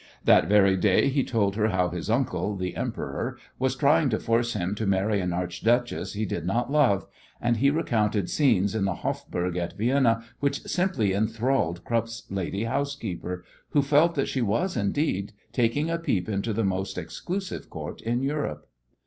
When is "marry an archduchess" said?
4.87-6.13